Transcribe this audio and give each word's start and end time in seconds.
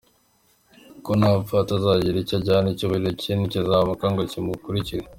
Kuko 0.93 1.11
napfa 1.19 1.55
atazagira 1.63 2.17
icyo 2.21 2.35
ajyana, 2.39 2.67
Icyubahiro 2.73 3.11
cye 3.21 3.31
ntikizamanuka 3.35 4.05
ngo 4.11 4.21
kimukurikire. 4.31 5.05